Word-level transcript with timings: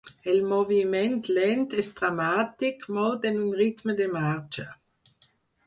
El 0.31 0.39
moviment 0.53 1.13
lent 1.39 1.61
és 1.83 1.91
dramàtic, 1.99 2.89
molt 2.97 3.29
en 3.33 3.39
un 3.45 3.55
ritme 3.63 3.99
de 4.03 4.11
marxa. 4.19 4.69